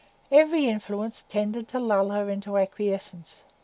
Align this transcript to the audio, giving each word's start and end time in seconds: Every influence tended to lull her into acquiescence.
Every 0.31 0.65
influence 0.65 1.21
tended 1.21 1.67
to 1.67 1.79
lull 1.79 2.09
her 2.09 2.27
into 2.27 2.57
acquiescence. 2.57 3.43